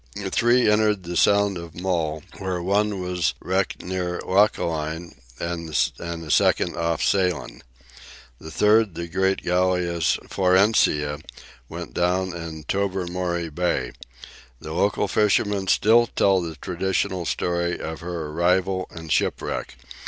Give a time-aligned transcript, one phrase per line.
[0.31, 6.75] Three entered the Sound of Mull, where one was wrecked near Lochaline, and a second
[6.75, 7.61] off Salen.
[8.39, 11.19] The third, the great galleass "Florencia,"
[11.69, 13.91] went down in Tobermory Bay.
[14.59, 19.75] The local fishermen still tell the traditional story of her arrival and shipwreck.